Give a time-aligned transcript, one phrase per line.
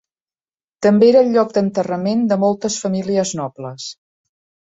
[0.85, 3.89] També era el lloc d'enterrament de moltes famílies nobles.